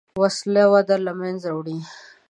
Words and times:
وسله 0.21 0.63
وده 0.73 0.95
له 1.05 1.13
منځه 1.21 1.49
وړي 1.57 1.77